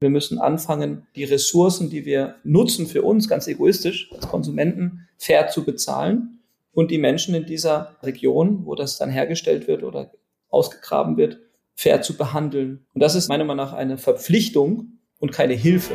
[0.00, 5.48] Wir müssen anfangen, die Ressourcen, die wir nutzen für uns ganz egoistisch als Konsumenten, fair
[5.48, 6.38] zu bezahlen
[6.70, 10.12] und die Menschen in dieser Region, wo das dann hergestellt wird oder
[10.50, 11.40] ausgegraben wird,
[11.74, 12.86] fair zu behandeln.
[12.94, 15.94] Und das ist meiner Meinung nach eine Verpflichtung und keine Hilfe.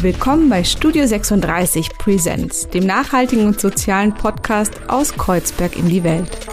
[0.00, 6.49] Willkommen bei Studio 36 Presents, dem nachhaltigen und sozialen Podcast aus Kreuzberg in die Welt.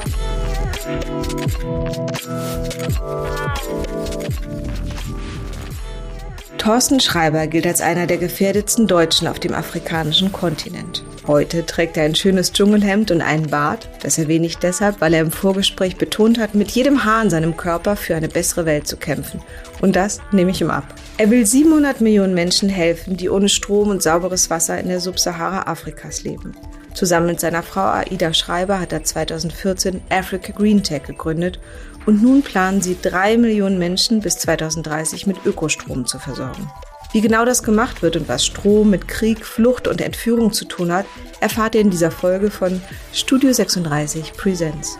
[6.57, 11.03] Thorsten Schreiber gilt als einer der gefährdetsten Deutschen auf dem afrikanischen Kontinent.
[11.25, 13.87] Heute trägt er ein schönes Dschungelhemd und einen Bart.
[14.01, 17.55] Das erwähne ich deshalb, weil er im Vorgespräch betont hat, mit jedem Haar in seinem
[17.55, 19.41] Körper für eine bessere Welt zu kämpfen.
[19.81, 20.83] Und das nehme ich ihm ab.
[21.17, 25.71] Er will 700 Millionen Menschen helfen, die ohne Strom und sauberes Wasser in der Subsahara
[25.71, 26.53] Afrikas leben.
[26.97, 31.59] Zusammen mit seiner Frau Aida Schreiber hat er 2014 Africa Green Tech gegründet
[32.07, 36.71] und nun planen sie, drei Millionen Menschen bis 2030 mit Ökostrom zu versorgen.
[37.11, 40.91] Wie genau das gemacht wird und was Strom mit Krieg, Flucht und Entführung zu tun
[40.91, 41.05] hat,
[41.39, 42.81] erfahrt ihr in dieser Folge von
[43.13, 44.97] Studio 36 Presents.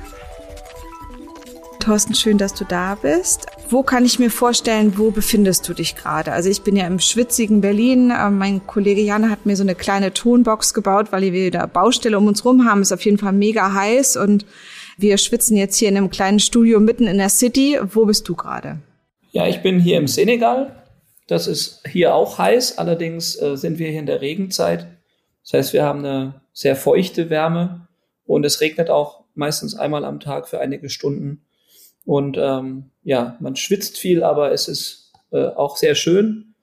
[1.80, 3.48] Thorsten, schön, dass du da bist.
[3.70, 6.32] Wo kann ich mir vorstellen, wo befindest du dich gerade?
[6.32, 8.12] Also ich bin ja im schwitzigen Berlin.
[8.12, 12.18] Äh, mein Kollege Jan hat mir so eine kleine Tonbox gebaut, weil wir wieder Baustelle
[12.18, 12.82] um uns rum haben.
[12.82, 14.46] Ist auf jeden Fall mega heiß und
[14.98, 17.78] wir schwitzen jetzt hier in einem kleinen Studio mitten in der City.
[17.94, 18.80] Wo bist du gerade?
[19.32, 20.84] Ja, ich bin hier im Senegal.
[21.28, 22.78] Das ist hier auch heiß.
[22.78, 24.88] Allerdings äh, sind wir hier in der Regenzeit.
[25.44, 27.88] Das heißt, wir haben eine sehr feuchte Wärme
[28.26, 31.47] und es regnet auch meistens einmal am Tag für einige Stunden.
[32.08, 36.56] Und ähm, ja, man schwitzt viel, aber es ist äh, auch sehr schön,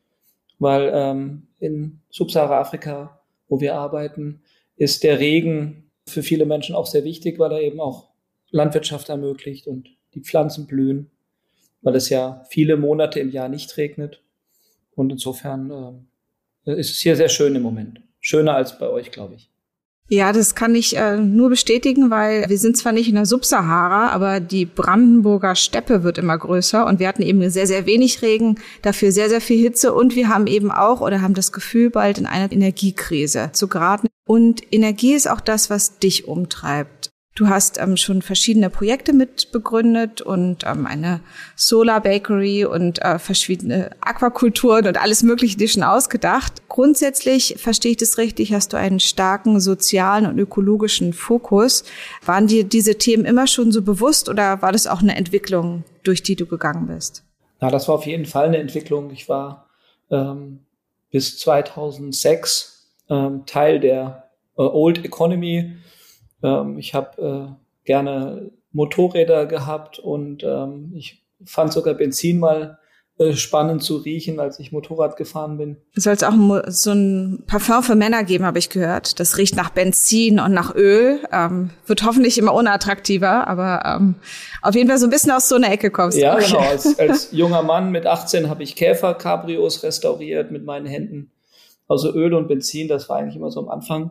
[0.59, 4.41] weil ähm, in Subsahara-Afrika, wo wir arbeiten,
[4.77, 8.09] ist der Regen für viele Menschen auch sehr wichtig, weil er eben auch
[8.53, 11.11] Landwirtschaft ermöglicht und die Pflanzen blühen,
[11.83, 14.23] weil es ja viele Monate im Jahr nicht regnet.
[14.95, 16.07] Und insofern
[16.65, 18.01] äh, ist es hier sehr schön im Moment.
[18.19, 19.51] Schöner als bei euch, glaube ich.
[20.11, 24.11] Ja, das kann ich äh, nur bestätigen, weil wir sind zwar nicht in der Subsahara,
[24.11, 28.57] aber die Brandenburger Steppe wird immer größer und wir hatten eben sehr, sehr wenig Regen,
[28.83, 32.19] dafür sehr, sehr viel Hitze und wir haben eben auch oder haben das Gefühl, bald
[32.19, 34.09] in einer Energiekrise zu geraten.
[34.27, 37.14] Und Energie ist auch das, was dich umtreibt.
[37.37, 41.21] Du hast ähm, schon verschiedene Projekte mitbegründet und ähm, eine
[41.57, 46.63] Solar Bakery und äh, verschiedene Aquakulturen und alles Mögliche dir schon ausgedacht.
[46.69, 51.83] Grundsätzlich, verstehe ich das richtig, hast du einen starken sozialen und ökologischen Fokus.
[52.25, 56.23] Waren dir diese Themen immer schon so bewusst oder war das auch eine Entwicklung, durch
[56.23, 57.25] die du gegangen bist?
[57.61, 59.11] Na, das war auf jeden Fall eine Entwicklung.
[59.11, 59.67] Ich war
[60.09, 60.61] ähm,
[61.11, 65.73] bis 2006 ähm, Teil der äh, Old Economy
[66.45, 72.79] ähm, ich habe äh, gerne Motorräder gehabt und ähm, ich fand sogar Benzin mal
[73.17, 75.77] äh, spannend zu riechen, als ich Motorrad gefahren bin.
[75.95, 79.21] Es soll auch so ein Parfum für Männer geben, habe ich gehört.
[79.21, 81.21] Das riecht nach Benzin und nach Öl.
[81.33, 84.17] Ähm, wird hoffentlich immer unattraktiver, aber ähm,
[84.63, 86.19] auf jeden Fall so ein bisschen aus so einer Ecke kommst.
[86.19, 86.47] Ja, okay.
[86.49, 86.59] genau.
[86.59, 91.31] Als, als junger Mann mit 18 habe ich Käfer-Cabrios restauriert mit meinen Händen.
[91.87, 94.11] Also Öl und Benzin, das war eigentlich immer so am Anfang.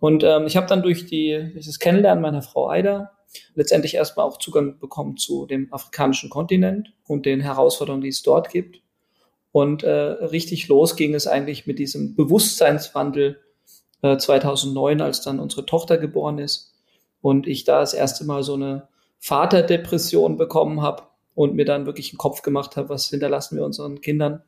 [0.00, 3.12] Und ähm, ich habe dann durch, die, durch das Kennenlernen meiner Frau Aida
[3.54, 8.50] letztendlich erstmal auch Zugang bekommen zu dem afrikanischen Kontinent und den Herausforderungen, die es dort
[8.50, 8.80] gibt.
[9.52, 13.40] Und äh, richtig los ging es eigentlich mit diesem Bewusstseinswandel
[14.02, 16.72] äh, 2009, als dann unsere Tochter geboren ist
[17.20, 18.88] und ich da das erste Mal so eine
[19.18, 21.02] Vaterdepression bekommen habe
[21.34, 24.42] und mir dann wirklich einen Kopf gemacht habe, was hinterlassen wir unseren Kindern.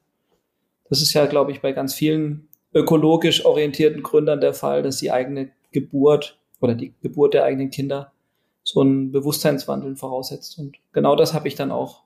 [0.89, 5.11] Das ist ja, glaube ich, bei ganz vielen ökologisch orientierten Gründern der Fall, dass die
[5.11, 8.13] eigene Geburt oder die Geburt der eigenen Kinder
[8.65, 10.59] so einen Bewusstseinswandel voraussetzt.
[10.59, 12.03] Und genau das habe ich dann auch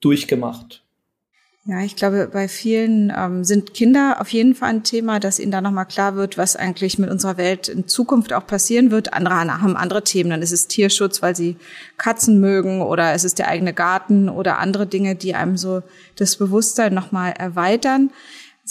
[0.00, 0.82] durchgemacht.
[1.66, 5.52] Ja, ich glaube, bei vielen ähm, sind Kinder auf jeden Fall ein Thema, dass ihnen
[5.52, 9.12] da nochmal klar wird, was eigentlich mit unserer Welt in Zukunft auch passieren wird.
[9.12, 10.30] Andere haben andere Themen.
[10.30, 11.56] Dann ist es Tierschutz, weil sie
[11.98, 15.82] Katzen mögen oder es ist der eigene Garten oder andere Dinge, die einem so
[16.16, 18.10] das Bewusstsein nochmal erweitern.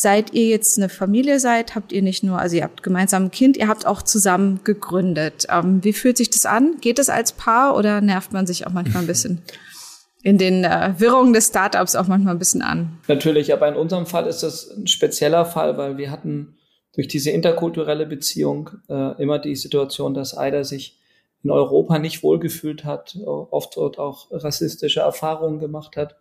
[0.01, 3.31] Seit ihr jetzt eine Familie seid, habt ihr nicht nur, also ihr habt gemeinsam ein
[3.31, 5.46] Kind, ihr habt auch zusammen gegründet.
[5.50, 6.78] Ähm, wie fühlt sich das an?
[6.80, 9.42] Geht es als Paar oder nervt man sich auch manchmal ein bisschen?
[10.24, 12.98] in den äh, Wirrungen des Startups auch manchmal ein bisschen an.
[13.10, 16.56] Natürlich, aber in unserem Fall ist das ein spezieller Fall, weil wir hatten
[16.94, 20.98] durch diese interkulturelle Beziehung äh, immer die Situation, dass Aida sich
[21.44, 26.16] in Europa nicht wohlgefühlt hat, oft dort auch rassistische Erfahrungen gemacht hat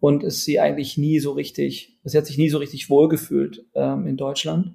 [0.00, 4.06] und es sie eigentlich nie so richtig, sie hat sich nie so richtig wohlgefühlt ähm,
[4.06, 4.74] in Deutschland.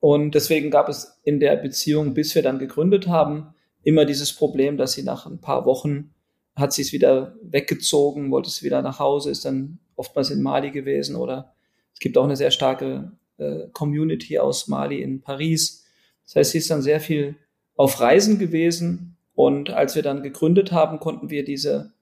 [0.00, 4.76] Und deswegen gab es in der Beziehung, bis wir dann gegründet haben, immer dieses Problem,
[4.76, 6.14] dass sie nach ein paar Wochen
[6.56, 10.70] hat sie es wieder weggezogen, wollte es wieder nach Hause, ist dann oftmals in Mali
[10.70, 11.54] gewesen oder
[11.92, 15.84] es gibt auch eine sehr starke äh, Community aus Mali in Paris.
[16.24, 17.36] Das heißt, sie ist dann sehr viel
[17.76, 21.92] auf Reisen gewesen und als wir dann gegründet haben, konnten wir diese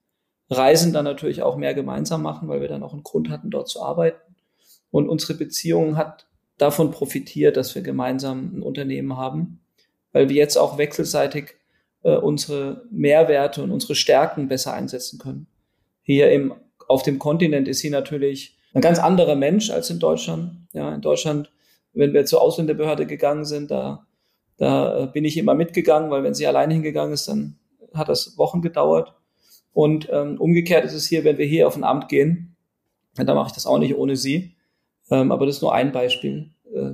[0.49, 3.69] Reisen dann natürlich auch mehr gemeinsam machen, weil wir dann auch einen Grund hatten, dort
[3.69, 4.32] zu arbeiten.
[4.93, 6.27] Und unsere Beziehung hat
[6.59, 9.59] davon profitiert, dass wir gemeinsam ein Unternehmen haben,
[10.11, 11.55] weil wir jetzt auch wechselseitig
[12.03, 15.47] äh, unsere Mehrwerte und unsere Stärken besser einsetzen können.
[16.03, 16.53] Hier im,
[16.87, 20.67] auf dem Kontinent ist sie natürlich ein ganz anderer Mensch als in Deutschland.
[20.73, 21.51] Ja, in Deutschland,
[21.93, 24.05] wenn wir zur Ausländerbehörde gegangen sind, da,
[24.57, 27.57] da bin ich immer mitgegangen, weil wenn sie alleine hingegangen ist, dann
[27.95, 29.15] hat das Wochen gedauert.
[29.73, 32.55] Und ähm, umgekehrt ist es hier, wenn wir hier auf ein Amt gehen,
[33.15, 34.55] dann mache ich das auch nicht ohne sie.
[35.09, 36.49] Ähm, aber das ist nur ein Beispiel.
[36.73, 36.93] Äh,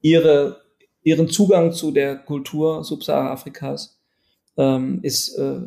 [0.00, 0.60] ihre,
[1.02, 4.00] ihren Zugang zu der Kultur Subsahara-Afrikas
[4.56, 5.60] ähm, ist äh,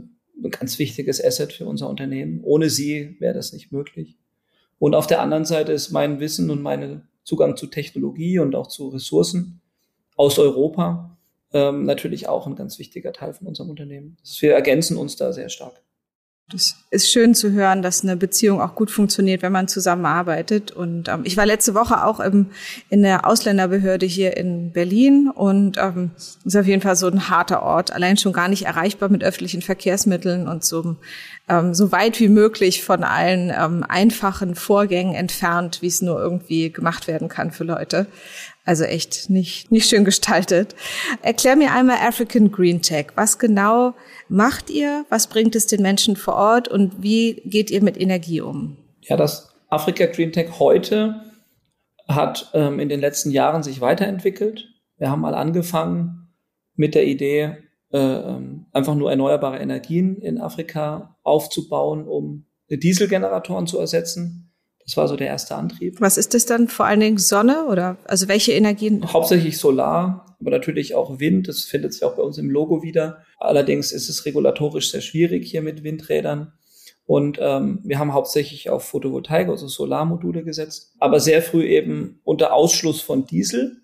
[0.43, 2.41] ein ganz wichtiges Asset für unser Unternehmen.
[2.43, 4.17] Ohne sie wäre das nicht möglich.
[4.79, 8.67] Und auf der anderen Seite ist mein Wissen und mein Zugang zu Technologie und auch
[8.67, 9.61] zu Ressourcen
[10.15, 11.17] aus Europa
[11.53, 14.17] ähm, natürlich auch ein ganz wichtiger Teil von unserem Unternehmen.
[14.39, 15.81] Wir ergänzen uns da sehr stark.
[16.49, 20.71] Das ist schön zu hören, dass eine Beziehung auch gut funktioniert, wenn man zusammenarbeitet.
[20.71, 22.51] Und ähm, ich war letzte Woche auch im,
[22.89, 26.11] in der Ausländerbehörde hier in Berlin und ähm,
[26.45, 29.61] ist auf jeden Fall so ein harter Ort, allein schon gar nicht erreichbar mit öffentlichen
[29.61, 30.95] Verkehrsmitteln und so,
[31.49, 36.71] ähm, so weit wie möglich von allen ähm, einfachen Vorgängen entfernt, wie es nur irgendwie
[36.71, 38.07] gemacht werden kann für Leute.
[38.67, 40.75] Also echt nicht, nicht schön gestaltet.
[41.21, 43.07] Erklär mir einmal African Green Tech.
[43.15, 43.93] Was genau
[44.27, 45.05] macht ihr?
[45.07, 46.67] Was bringt es den Menschen vor Ort?
[46.67, 48.75] Und wie geht ihr mit Energie um?
[49.03, 51.21] Ja, das Africa Green Tech heute
[52.09, 54.67] hat ähm, in den letzten Jahren sich weiterentwickelt.
[54.97, 56.27] Wir haben mal angefangen
[56.75, 57.55] mit der Idee,
[57.93, 64.46] äh, ähm, einfach nur erneuerbare Energien in Afrika aufzubauen, um Dieselgeneratoren zu ersetzen.
[64.87, 65.99] Das war so der erste Antrieb.
[65.99, 66.69] Was ist das dann?
[66.69, 69.11] Vor allen Dingen Sonne oder also welche Energien?
[69.11, 71.49] Hauptsächlich Solar, aber natürlich auch Wind.
[71.49, 73.21] Das findet sich auch bei uns im Logo wieder.
[73.37, 76.53] Allerdings ist es regulatorisch sehr schwierig hier mit Windrädern.
[77.05, 82.53] Und ähm, wir haben hauptsächlich auf Photovoltaik, also Solarmodule gesetzt, aber sehr früh eben unter
[82.53, 83.81] Ausschluss von Diesel,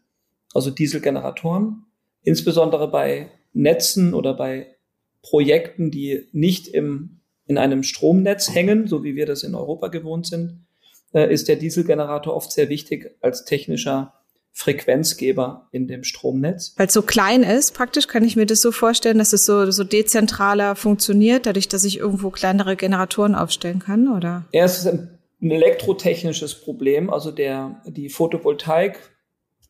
[0.54, 1.86] also Dieselgeneratoren,
[2.24, 4.76] insbesondere bei Netzen oder bei
[5.22, 10.28] Projekten, die nicht im, in einem Stromnetz hängen, so wie wir das in Europa gewohnt
[10.28, 10.66] sind,
[11.14, 14.14] ist der Dieselgenerator oft sehr wichtig als technischer
[14.56, 16.76] Frequenzgeber in dem Stromnetz.
[16.78, 19.72] Weil es so klein ist, praktisch kann ich mir das so vorstellen, dass es so,
[19.72, 24.46] so dezentraler funktioniert, dadurch, dass ich irgendwo kleinere Generatoren aufstellen kann, oder?
[24.54, 27.10] Ja, es ist ein, ein elektrotechnisches Problem.
[27.10, 29.00] Also der, die Photovoltaik,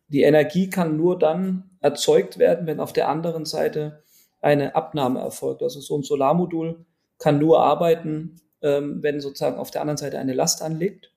[0.09, 4.03] die Energie kann nur dann erzeugt werden, wenn auf der anderen Seite
[4.41, 5.63] eine Abnahme erfolgt.
[5.63, 6.85] Also so ein Solarmodul
[7.19, 11.12] kann nur arbeiten, ähm, wenn sozusagen auf der anderen Seite eine Last anliegt.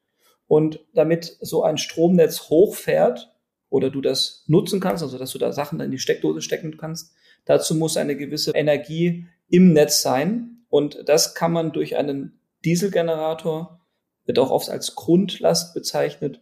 [0.46, 3.32] Und damit so ein Stromnetz hochfährt
[3.69, 7.14] oder du das nutzen kannst, also dass du da Sachen in die Steckdose stecken kannst,
[7.44, 10.64] dazu muss eine gewisse Energie im Netz sein.
[10.69, 13.81] Und das kann man durch einen Dieselgenerator,
[14.25, 16.40] wird auch oft als Grundlast bezeichnet,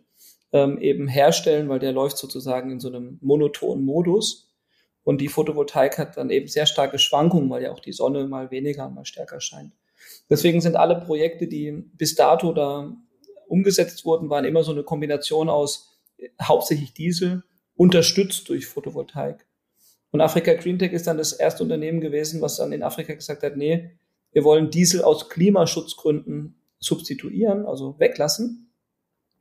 [0.52, 4.54] ähm, eben herstellen, weil der läuft sozusagen in so einem monotonen Modus.
[5.02, 8.50] Und die Photovoltaik hat dann eben sehr starke Schwankungen, weil ja auch die Sonne mal
[8.50, 9.72] weniger, mal stärker scheint.
[10.30, 12.96] Deswegen sind alle Projekte, die bis dato da
[13.46, 17.42] umgesetzt wurden, waren immer so eine Kombination aus äh, hauptsächlich Diesel,
[17.76, 19.46] unterstützt durch Photovoltaik.
[20.10, 23.42] Und Afrika Green Tech ist dann das erste Unternehmen gewesen, was dann in Afrika gesagt
[23.42, 23.98] hat, nee,
[24.32, 28.72] wir wollen Diesel aus Klimaschutzgründen substituieren, also weglassen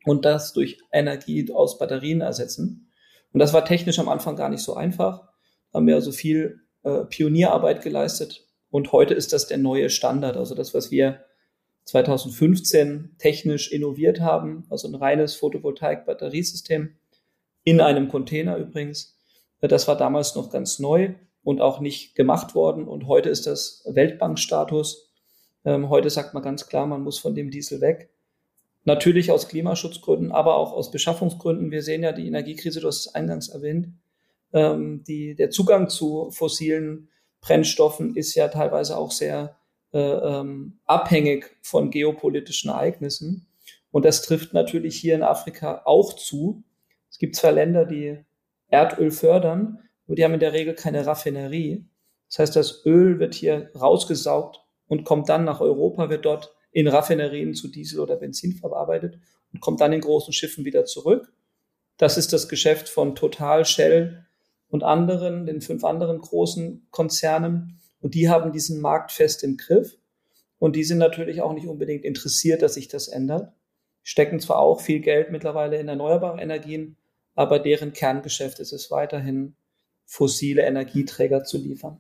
[0.06, 2.92] und das durch Energie aus Batterien ersetzen.
[3.34, 5.28] Und das war technisch am Anfang gar nicht so einfach.
[5.72, 10.38] Da haben wir also viel äh, Pionierarbeit geleistet und heute ist das der neue Standard.
[10.38, 11.24] Also das, was wir
[11.86, 16.96] 2015 technisch innoviert haben, also ein reines Photovoltaik-Batteriesystem
[17.64, 19.18] in einem Container übrigens.
[19.62, 21.14] Das war damals noch ganz neu
[21.44, 25.10] und auch nicht gemacht worden und heute ist das Weltbankstatus.
[25.66, 28.10] Ähm, heute sagt man ganz klar, man muss von dem Diesel weg.
[28.86, 31.72] Natürlich aus Klimaschutzgründen, aber auch aus Beschaffungsgründen.
[31.72, 33.88] Wir sehen ja die Energiekrise, du hast es eingangs erwähnt.
[34.52, 37.10] Ähm, die, der Zugang zu fossilen
[37.40, 39.58] Brennstoffen ist ja teilweise auch sehr
[39.94, 43.48] äh, ähm, abhängig von geopolitischen Ereignissen.
[43.92, 46.64] Und das trifft natürlich hier in Afrika auch zu.
[47.10, 48.18] Es gibt zwar Länder, die
[48.70, 51.86] Erdöl fördern, aber die haben in der Regel keine Raffinerie.
[52.28, 56.88] Das heißt, das Öl wird hier rausgesaugt und kommt dann nach Europa, wird dort in
[56.88, 59.20] Raffinerien zu Diesel oder Benzin verarbeitet
[59.54, 61.32] und kommt dann in großen Schiffen wieder zurück.
[61.98, 64.26] Das ist das Geschäft von Total, Shell
[64.68, 67.80] und anderen, den fünf anderen großen Konzernen.
[68.04, 69.98] Und die haben diesen Markt fest im Griff.
[70.60, 73.54] Und die sind natürlich auch nicht unbedingt interessiert, dass sich das ändert.
[74.04, 76.98] Stecken zwar auch viel Geld mittlerweile in erneuerbare Energien,
[77.34, 79.56] aber deren Kerngeschäft ist es weiterhin,
[80.06, 81.98] fossile Energieträger zu liefern.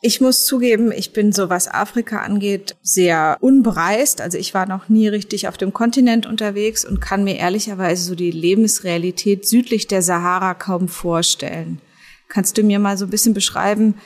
[0.00, 4.22] Ich muss zugeben, ich bin so was Afrika angeht sehr unbereist.
[4.22, 8.14] Also ich war noch nie richtig auf dem Kontinent unterwegs und kann mir ehrlicherweise so
[8.14, 11.80] die Lebensrealität südlich der Sahara kaum vorstellen.
[12.28, 13.96] Kannst du mir mal so ein bisschen beschreiben?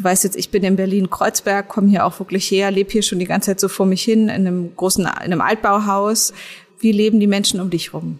[0.00, 3.18] Du weißt jetzt, ich bin in Berlin-Kreuzberg, komme hier auch wirklich her, lebe hier schon
[3.18, 6.32] die ganze Zeit so vor mich hin in einem großen, in einem Altbauhaus.
[6.78, 8.18] Wie leben die Menschen um dich rum?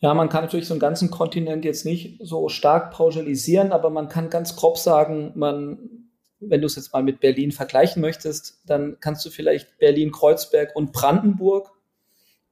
[0.00, 4.08] Ja, man kann natürlich so einen ganzen Kontinent jetzt nicht so stark pauschalisieren, aber man
[4.08, 5.78] kann ganz grob sagen, man
[6.40, 10.74] wenn du es jetzt mal mit Berlin vergleichen möchtest, dann kannst du vielleicht Berlin, Kreuzberg
[10.74, 11.70] und Brandenburg.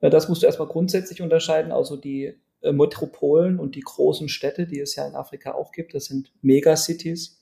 [0.00, 4.81] Das musst du erstmal grundsätzlich unterscheiden, also die äh, Metropolen und die großen Städte, die
[4.81, 5.95] es ja in Afrika auch gibt.
[5.95, 7.40] Das sind Megacities.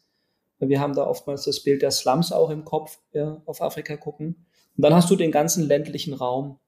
[0.60, 4.46] Wir haben da oftmals das Bild der Slums auch im Kopf, ja, auf Afrika gucken.
[4.76, 6.58] Und dann hast du den ganzen ländlichen Raum.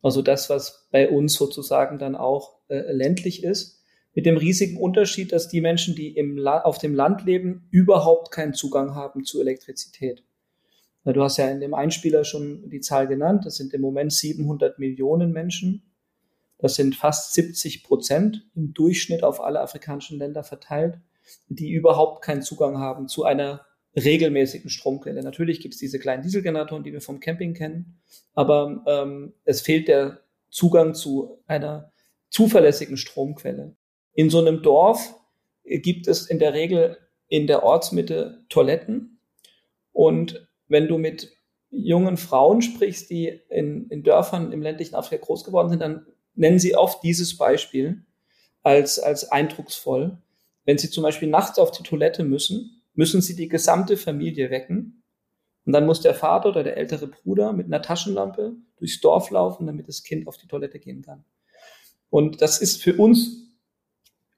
[0.00, 3.82] Also das, was bei uns sozusagen dann auch äh, ländlich ist
[4.14, 8.52] mit dem riesigen Unterschied, dass die Menschen, die im auf dem Land leben, überhaupt keinen
[8.52, 10.22] Zugang haben zu Elektrizität.
[11.04, 13.44] Du hast ja in dem Einspieler schon die Zahl genannt.
[13.44, 15.82] Das sind im Moment 700 Millionen Menschen.
[16.58, 20.98] Das sind fast 70 Prozent im Durchschnitt auf alle afrikanischen Länder verteilt,
[21.48, 23.64] die überhaupt keinen Zugang haben zu einer
[23.96, 25.22] regelmäßigen Stromquelle.
[25.22, 28.00] Natürlich gibt es diese kleinen Dieselgeneratoren, die wir vom Camping kennen,
[28.34, 31.92] aber ähm, es fehlt der Zugang zu einer
[32.30, 33.76] zuverlässigen Stromquelle.
[34.14, 35.14] In so einem Dorf
[35.64, 36.96] gibt es in der Regel
[37.28, 39.18] in der Ortsmitte Toiletten.
[39.92, 41.32] Und wenn du mit
[41.70, 46.58] jungen Frauen sprichst, die in, in Dörfern im ländlichen Afrika groß geworden sind, dann nennen
[46.58, 48.04] sie oft dieses Beispiel
[48.62, 50.18] als, als eindrucksvoll.
[50.64, 55.02] Wenn sie zum Beispiel nachts auf die Toilette müssen, müssen sie die gesamte Familie wecken.
[55.64, 59.66] Und dann muss der Vater oder der ältere Bruder mit einer Taschenlampe durchs Dorf laufen,
[59.66, 61.24] damit das Kind auf die Toilette gehen kann.
[62.10, 63.56] Und das ist für uns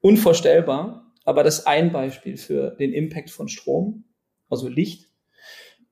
[0.00, 4.04] unvorstellbar, aber das ist ein Beispiel für den Impact von Strom,
[4.48, 5.08] also Licht.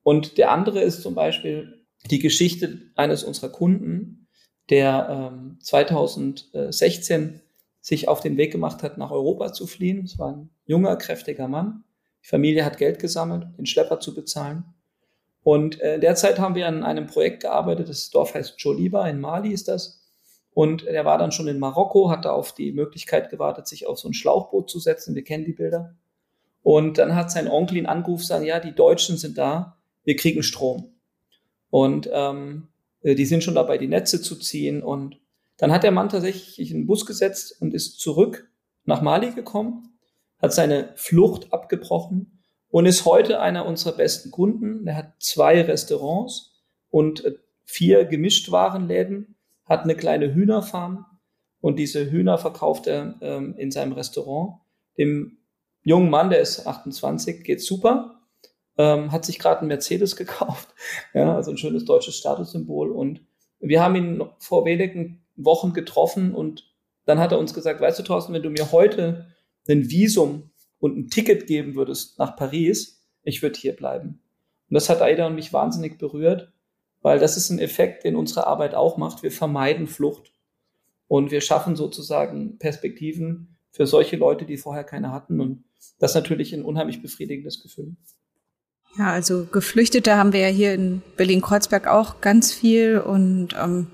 [0.03, 4.27] Und der andere ist zum Beispiel die Geschichte eines unserer Kunden,
[4.69, 7.41] der ähm, 2016
[7.83, 10.05] sich auf den Weg gemacht hat, nach Europa zu fliehen.
[10.05, 11.83] Es war ein junger, kräftiger Mann.
[12.23, 14.63] Die Familie hat Geld gesammelt, den Schlepper zu bezahlen.
[15.43, 17.89] Und äh, derzeit haben wir an einem Projekt gearbeitet.
[17.89, 20.01] Das Dorf heißt Joliba, in Mali ist das.
[20.53, 24.07] Und er war dann schon in Marokko, hatte auf die Möglichkeit gewartet, sich auf so
[24.07, 25.13] ein Schlauchboot zu setzen.
[25.13, 25.97] Wir kennen die Bilder.
[26.61, 30.41] Und dann hat sein Onkel ihn angerufen, sagen, ja, die Deutschen sind da, wir kriegen
[30.41, 30.93] Strom.
[31.69, 32.69] Und ähm,
[33.03, 34.81] die sind schon dabei, die Netze zu ziehen.
[34.81, 35.17] Und
[35.57, 38.49] dann hat der Mann tatsächlich in den Bus gesetzt und ist zurück
[38.85, 39.97] nach Mali gekommen,
[40.41, 44.85] hat seine Flucht abgebrochen und ist heute einer unserer besten Kunden.
[44.87, 51.05] Er hat zwei Restaurants und äh, vier Gemischtwarenläden hat eine kleine Hühnerfarm
[51.61, 54.59] und diese Hühner verkauft er ähm, in seinem Restaurant.
[54.97, 55.37] Dem
[55.83, 58.21] jungen Mann, der ist 28, geht super,
[58.77, 60.69] ähm, hat sich gerade einen Mercedes gekauft,
[61.13, 62.91] ja, also ein schönes deutsches Statussymbol.
[62.91, 63.21] Und
[63.59, 66.71] wir haben ihn vor wenigen Wochen getroffen und
[67.05, 69.27] dann hat er uns gesagt, weißt du, Thorsten, wenn du mir heute
[69.67, 74.21] ein Visum und ein Ticket geben würdest nach Paris, ich würde hier bleiben.
[74.69, 76.51] Und das hat Aida und mich wahnsinnig berührt,
[77.01, 79.23] weil das ist ein Effekt, den unsere Arbeit auch macht.
[79.23, 80.31] Wir vermeiden Flucht
[81.07, 85.39] und wir schaffen sozusagen Perspektiven für solche Leute, die vorher keine hatten.
[85.41, 85.63] Und
[85.99, 87.95] das ist natürlich ein unheimlich befriedigendes Gefühl.
[88.97, 93.87] Ja, also Geflüchtete haben wir ja hier in Berlin-Kreuzberg auch ganz viel und ähm,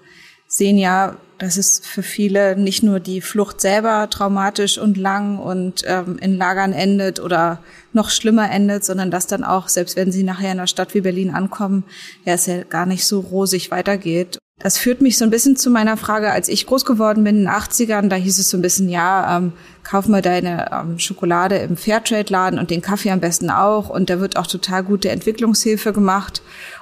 [0.49, 5.83] sehen ja, dass es für viele nicht nur die Flucht selber traumatisch und lang und
[5.85, 7.59] ähm, in Lagern endet oder
[7.93, 11.01] noch schlimmer endet, sondern dass dann auch, selbst wenn sie nachher in einer Stadt wie
[11.01, 11.85] Berlin ankommen,
[12.25, 14.39] ja, es ja gar nicht so rosig weitergeht.
[14.61, 17.43] Das führt mich so ein bisschen zu meiner Frage, als ich groß geworden bin in
[17.43, 19.53] den 80ern, da hieß es so ein bisschen, ja, ähm,
[19.83, 23.89] kauf mal deine ähm, Schokolade im Fairtrade-Laden und den Kaffee am besten auch.
[23.89, 26.41] Und da wird auch total gute Entwicklungshilfe gemacht.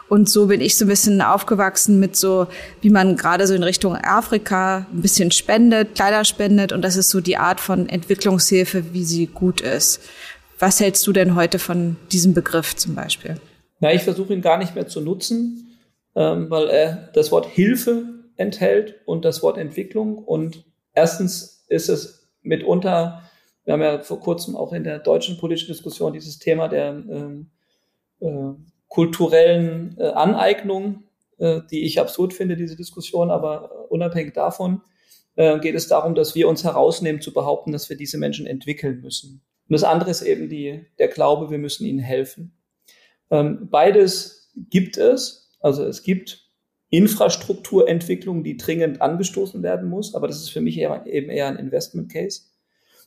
[0.10, 2.48] Und so bin ich so ein bisschen aufgewachsen mit so,
[2.82, 6.72] wie man gerade so in Richtung Afrika ein bisschen spendet, Kleider spendet.
[6.72, 10.02] Und das ist so die Art von Entwicklungshilfe, wie sie gut ist.
[10.60, 13.36] Was hältst du denn heute von diesem Begriff zum Beispiel?
[13.80, 15.78] Ja, ich versuche ihn gar nicht mehr zu nutzen,
[16.16, 18.06] ähm, weil er das Wort Hilfe
[18.38, 20.18] enthält und das Wort Entwicklung.
[20.18, 23.24] Und erstens ist es mitunter,
[23.66, 27.52] wir haben ja vor kurzem auch in der deutschen politischen Diskussion dieses Thema der ähm,
[28.22, 28.54] äh,
[28.98, 31.04] kulturellen äh, Aneignung,
[31.38, 34.82] äh, die ich absurd finde, diese Diskussion, aber unabhängig davon
[35.36, 39.01] äh, geht es darum, dass wir uns herausnehmen zu behaupten, dass wir diese Menschen entwickeln
[39.01, 39.44] müssen.
[39.70, 42.58] Und das andere ist eben die, der Glaube, wir müssen ihnen helfen.
[43.30, 45.56] Ähm, beides gibt es.
[45.60, 46.50] Also es gibt
[46.89, 51.58] Infrastrukturentwicklung, die dringend angestoßen werden muss, aber das ist für mich eher, eben eher ein
[51.58, 52.46] Investment Case.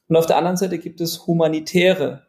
[0.06, 2.28] Und auf der anderen Seite gibt es humanitäre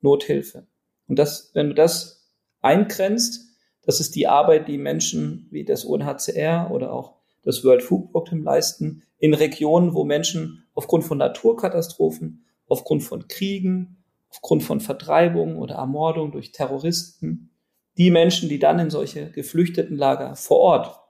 [0.00, 0.66] Nothilfe.
[1.06, 2.17] Und das, wenn du das
[2.60, 3.48] eingrenzt,
[3.82, 8.42] das ist die Arbeit, die Menschen wie das UNHCR oder auch das World Food Program
[8.42, 15.76] leisten, in Regionen, wo Menschen aufgrund von Naturkatastrophen, aufgrund von Kriegen, aufgrund von Vertreibung oder
[15.76, 17.50] Ermordung durch Terroristen,
[17.96, 21.00] die Menschen, die dann in solche Geflüchtetenlager vor Ort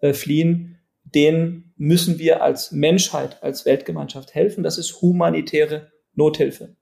[0.00, 4.62] äh, fliehen, denen müssen wir als Menschheit, als Weltgemeinschaft helfen.
[4.62, 6.76] Das ist humanitäre Nothilfe.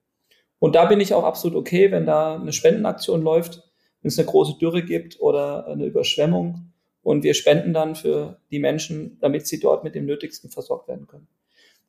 [0.58, 3.69] Und da bin ich auch absolut okay, wenn da eine Spendenaktion läuft,
[4.02, 8.58] wenn es eine große Dürre gibt oder eine Überschwemmung und wir spenden dann für die
[8.58, 11.28] Menschen, damit sie dort mit dem Nötigsten versorgt werden können.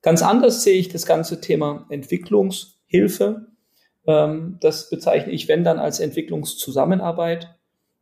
[0.01, 3.47] Ganz anders sehe ich das ganze Thema Entwicklungshilfe.
[4.07, 7.55] Ähm, das bezeichne ich, wenn dann als Entwicklungszusammenarbeit,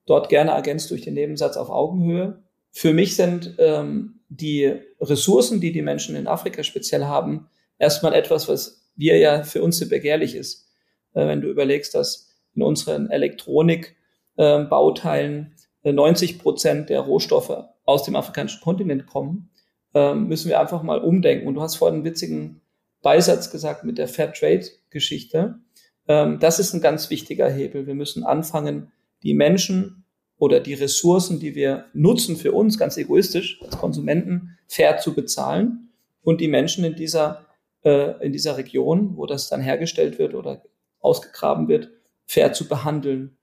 [0.06, 2.42] dort gerne ergänzt durch den Nebensatz auf Augenhöhe.
[2.72, 8.48] Für mich sind ähm, die Ressourcen, die die Menschen in Afrika speziell haben, erstmal etwas,
[8.48, 10.68] was wir ja für uns so begehrlich ist.
[11.14, 13.99] Äh, wenn du überlegst, dass in unseren Elektronikbauteilen
[14.40, 19.50] äh, 90 Prozent der Rohstoffe aus dem afrikanischen Kontinent kommen,
[19.94, 21.48] äh, müssen wir einfach mal umdenken.
[21.48, 22.62] Und du hast vorhin einen witzigen
[23.02, 25.60] Beisatz gesagt mit der Fair Trade Geschichte.
[26.08, 27.88] Ähm, das ist ein ganz wichtiger Hebel.
[27.88, 28.92] Wir müssen anfangen,
[29.24, 30.06] die Menschen
[30.38, 35.90] oder die Ressourcen, die wir nutzen für uns ganz egoistisch als Konsumenten, fair zu bezahlen
[36.22, 37.46] und die Menschen in dieser,
[37.84, 40.64] äh, in dieser Region, wo das dann hergestellt wird oder
[41.02, 41.90] ausgegraben wird,
[42.26, 43.38] fair zu behandeln.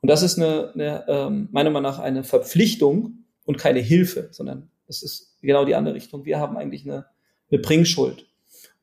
[0.00, 4.70] Und das ist eine, eine ähm, meiner Meinung nach eine Verpflichtung und keine Hilfe, sondern
[4.86, 6.24] das ist genau die andere Richtung.
[6.24, 7.06] Wir haben eigentlich eine,
[7.50, 8.26] eine Bringschuld.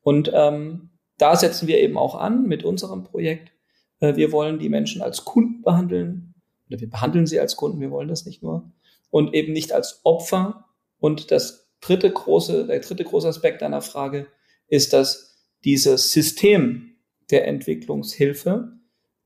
[0.02, 3.52] Und ähm, da setzen wir eben auch an mit unserem Projekt.
[4.00, 6.34] Äh, wir wollen die Menschen als Kunden behandeln,
[6.68, 8.70] oder wir behandeln sie als Kunden, wir wollen das nicht nur,
[9.10, 10.66] und eben nicht als Opfer.
[10.98, 14.28] Und das dritte große, der dritte große Aspekt deiner Frage
[14.68, 16.96] ist, dass dieses System
[17.30, 18.72] der Entwicklungshilfe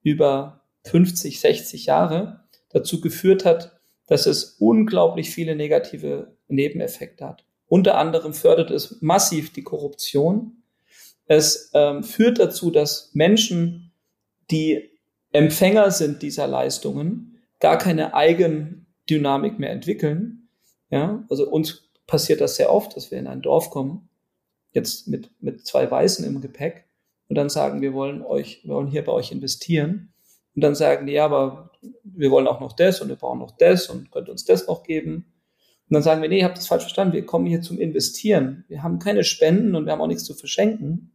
[0.03, 7.45] über 50, 60 Jahre dazu geführt hat, dass es unglaublich viele negative Nebeneffekte hat.
[7.67, 10.63] Unter anderem fördert es massiv die Korruption.
[11.27, 13.93] Es ähm, führt dazu, dass Menschen,
[14.51, 14.91] die
[15.33, 20.49] Empfänger sind dieser Leistungen, gar keine Eigendynamik mehr entwickeln.
[20.91, 24.11] Ja, also uns passiert das sehr oft, dass wir in ein Dorf kommen,
[24.73, 26.85] jetzt mit, mit zwei Weißen im Gepäck
[27.29, 30.12] und dann sagen, wir wollen euch, wir wollen hier bei euch investieren.
[30.55, 31.71] Und dann sagen die, ja, aber
[32.05, 34.83] wir wollen auch noch das und wir brauchen noch das und könnt uns das noch
[34.83, 35.27] geben.
[35.89, 38.65] Und dann sagen wir, nee, ihr habt das falsch verstanden, wir kommen hier zum Investieren.
[38.69, 41.13] Wir haben keine Spenden und wir haben auch nichts zu verschenken.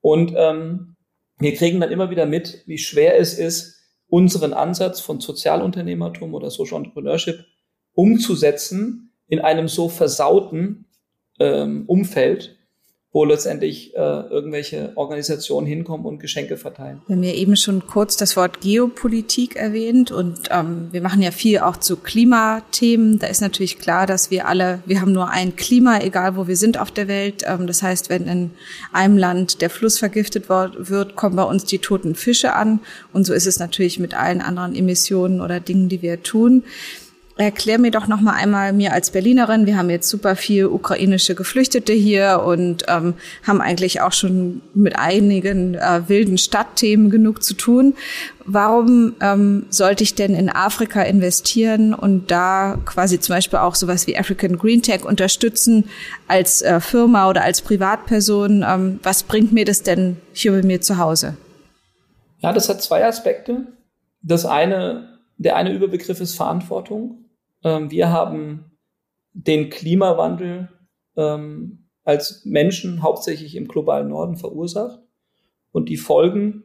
[0.00, 0.96] Und ähm,
[1.38, 6.50] wir kriegen dann immer wieder mit, wie schwer es ist, unseren Ansatz von Sozialunternehmertum oder
[6.50, 7.44] Social Entrepreneurship
[7.94, 10.86] umzusetzen in einem so versauten
[11.40, 12.58] ähm, Umfeld,
[13.14, 17.00] wo letztendlich äh, irgendwelche Organisationen hinkommen und Geschenke verteilen.
[17.06, 21.30] Wir haben ja eben schon kurz das Wort Geopolitik erwähnt und ähm, wir machen ja
[21.30, 23.20] viel auch zu Klimathemen.
[23.20, 26.56] Da ist natürlich klar, dass wir alle, wir haben nur ein Klima, egal wo wir
[26.56, 27.44] sind auf der Welt.
[27.46, 28.50] Ähm, das heißt, wenn in
[28.92, 32.80] einem Land der Fluss vergiftet wird, kommen bei uns die toten Fische an.
[33.12, 36.64] Und so ist es natürlich mit allen anderen Emissionen oder Dingen, die wir tun.
[37.36, 39.66] Erklär mir doch noch mal einmal mir als Berlinerin.
[39.66, 44.96] Wir haben jetzt super viel ukrainische Geflüchtete hier und ähm, haben eigentlich auch schon mit
[44.96, 47.94] einigen äh, wilden Stadtthemen genug zu tun.
[48.44, 54.06] Warum ähm, sollte ich denn in Afrika investieren und da quasi zum Beispiel auch sowas
[54.06, 55.88] wie African Green Tech unterstützen
[56.28, 58.64] als äh, Firma oder als Privatperson?
[58.64, 61.36] Ähm, was bringt mir das denn hier bei mir zu Hause?
[62.38, 63.66] Ja, das hat zwei Aspekte.
[64.22, 67.23] Das eine, der eine Überbegriff ist Verantwortung.
[67.64, 68.78] Ähm, wir haben
[69.32, 70.68] den Klimawandel
[71.16, 75.00] ähm, als Menschen hauptsächlich im globalen Norden verursacht.
[75.72, 76.64] Und die Folgen,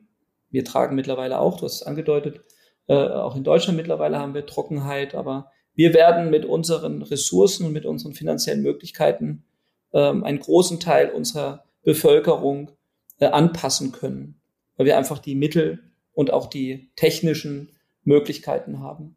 [0.52, 2.42] wir tragen mittlerweile auch, du hast es angedeutet,
[2.88, 7.74] äh, auch in Deutschland mittlerweile haben wir Trockenheit, aber wir werden mit unseren Ressourcen und
[7.74, 9.46] mit unseren finanziellen Möglichkeiten
[9.94, 12.72] ähm, einen großen Teil unserer Bevölkerung
[13.20, 14.42] äh, anpassen können,
[14.76, 15.84] weil wir einfach die Mittel
[16.14, 17.70] und auch die technischen
[18.04, 19.16] Möglichkeiten haben.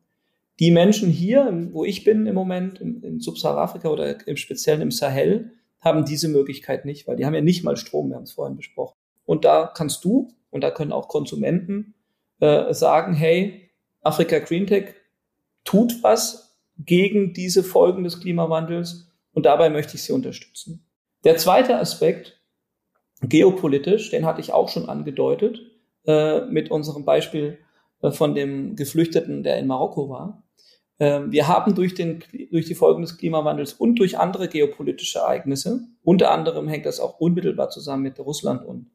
[0.60, 4.90] Die Menschen hier, wo ich bin im Moment, in, in Subsahara-Afrika oder im Speziellen im
[4.90, 8.32] Sahel, haben diese Möglichkeit nicht, weil die haben ja nicht mal Strom, wir haben es
[8.32, 8.96] vorhin besprochen.
[9.24, 11.94] Und da kannst du und da können auch Konsumenten
[12.40, 13.70] äh, sagen, hey,
[14.02, 14.94] Afrika Green Tech
[15.64, 20.86] tut was gegen diese Folgen des Klimawandels und dabei möchte ich sie unterstützen.
[21.24, 22.40] Der zweite Aspekt,
[23.20, 25.60] geopolitisch, den hatte ich auch schon angedeutet,
[26.06, 27.58] äh, mit unserem Beispiel
[28.10, 30.42] von dem Geflüchteten, der in Marokko war.
[30.98, 35.80] Ähm, wir haben durch, den, durch die Folgen des Klimawandels und durch andere geopolitische Ereignisse,
[36.02, 38.90] unter anderem hängt das auch unmittelbar zusammen mit Russland und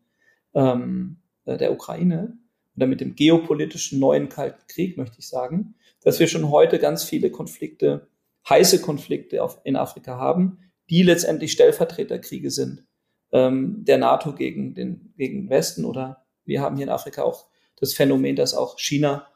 [0.53, 2.37] ähm, äh, der Ukraine
[2.75, 7.03] oder mit dem geopolitischen neuen Kalten Krieg, möchte ich sagen, dass wir schon heute ganz
[7.03, 8.07] viele Konflikte,
[8.47, 12.87] heiße Konflikte auf, in Afrika haben, die letztendlich Stellvertreterkriege sind
[13.31, 17.47] ähm, der NATO gegen den gegen Westen oder wir haben hier in Afrika auch
[17.79, 19.27] das Phänomen, dass auch China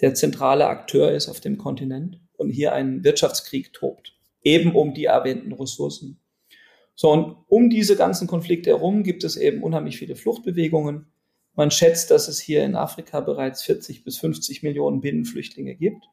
[0.00, 5.06] der zentrale Akteur ist auf dem Kontinent und hier ein Wirtschaftskrieg tobt, eben um die
[5.06, 6.20] erwähnten Ressourcen.
[6.94, 11.06] So, und um diese ganzen Konflikte herum gibt es eben unheimlich viele Fluchtbewegungen.
[11.54, 16.04] Man schätzt, dass es hier in Afrika bereits 40 bis 50 Millionen Binnenflüchtlinge gibt.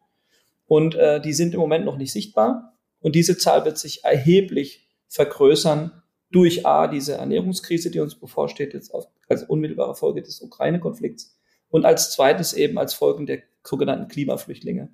[0.65, 2.77] Und äh, die sind im Moment noch nicht sichtbar.
[2.99, 8.93] Und diese Zahl wird sich erheblich vergrößern durch A, diese Ernährungskrise, die uns bevorsteht, jetzt
[9.27, 11.37] als unmittelbare Folge des Ukraine-Konflikts.
[11.73, 14.89] Und als zweites eben als Folgen der sogenannten Klimaflüchtlinge.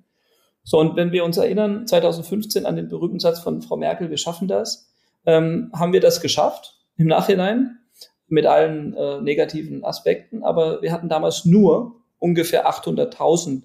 [0.64, 4.16] So, und wenn wir uns erinnern, 2015 an den berühmten Satz von Frau Merkel, wir
[4.16, 4.90] schaffen das,
[5.26, 7.80] ähm, haben wir das geschafft im Nachhinein
[8.28, 13.64] mit allen äh, negativen Aspekten, aber wir hatten damals nur ungefähr 800.000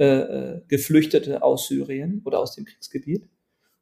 [0.00, 3.28] äh, äh, Geflüchtete aus Syrien oder aus dem Kriegsgebiet.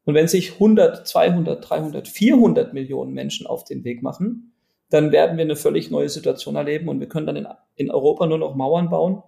[0.04, 4.52] Und wenn sich 100, 200, 300, 400 Millionen Menschen auf den Weg machen,
[4.90, 8.26] dann werden wir eine völlig neue Situation erleben und wir können dann in, in Europa
[8.26, 9.22] nur noch Mauern bauen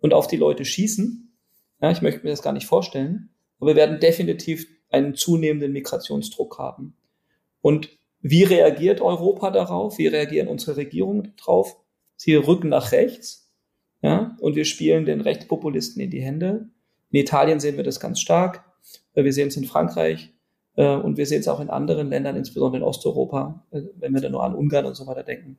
[0.00, 1.34] und auf die Leute schießen.
[1.80, 6.58] Ja, ich möchte mir das gar nicht vorstellen, aber wir werden definitiv einen zunehmenden Migrationsdruck
[6.58, 6.96] haben.
[7.60, 9.98] Und wie reagiert Europa darauf?
[9.98, 11.76] Wie reagieren unsere Regierungen darauf?
[12.16, 13.52] Sie rücken nach rechts,
[14.02, 16.68] ja, und wir spielen den Rechtspopulisten in die Hände.
[17.10, 18.64] In Italien sehen wir das ganz stark.
[19.14, 20.32] Wir sehen es in Frankreich
[20.76, 24.20] äh, und wir sehen es auch in anderen Ländern, insbesondere in Osteuropa, äh, wenn wir
[24.20, 25.58] da nur an Ungarn und so weiter denken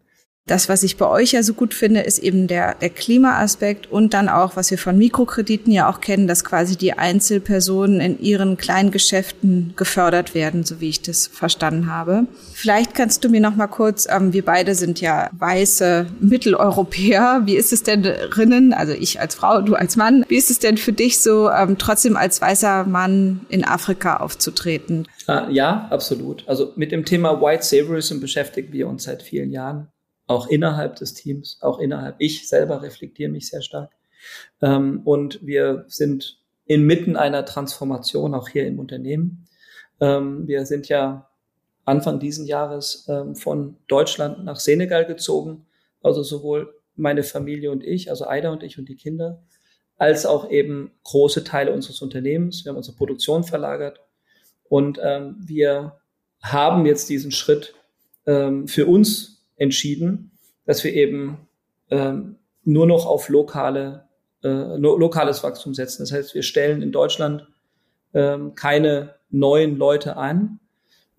[0.50, 4.14] das, was ich bei euch ja so gut finde, ist eben der, der Klimaaspekt und
[4.14, 8.58] dann auch, was wir von Mikrokrediten ja auch kennen, dass quasi die Einzelpersonen in ihren
[8.58, 12.26] kleinen Geschäften gefördert werden, so wie ich das verstanden habe.
[12.54, 17.44] Vielleicht kannst du mir noch mal kurz, ähm, wir beide sind ja weiße Mitteleuropäer.
[17.46, 20.60] Wie ist es denn drinnen, also ich als Frau, du als Mann, wie ist es
[20.60, 25.08] denn für dich so, ähm, trotzdem als weißer Mann in Afrika aufzutreten?
[25.28, 26.44] Ah, ja, absolut.
[26.48, 29.90] Also mit dem Thema White Saviorism beschäftigen wir uns seit vielen Jahren
[30.30, 32.16] auch innerhalb des Teams, auch innerhalb.
[32.20, 33.92] Ich selber reflektiere mich sehr stark.
[34.62, 39.48] Ähm, und wir sind inmitten einer Transformation auch hier im Unternehmen.
[40.00, 41.30] Ähm, wir sind ja
[41.84, 45.66] Anfang diesen Jahres ähm, von Deutschland nach Senegal gezogen.
[46.04, 49.42] Also sowohl meine Familie und ich, also Aida und ich und die Kinder,
[49.98, 52.64] als auch eben große Teile unseres Unternehmens.
[52.64, 54.00] Wir haben unsere Produktion verlagert
[54.66, 55.98] und ähm, wir
[56.44, 57.74] haben jetzt diesen Schritt
[58.28, 60.32] ähm, für uns entschieden,
[60.66, 61.48] dass wir eben
[61.92, 64.08] ähm, nur noch auf lokale,
[64.44, 66.04] äh, lokales Wachstum setzen.
[66.04, 67.48] Das heißt, wir stellen in Deutschland
[68.14, 70.60] ähm, keine neuen Leute ein,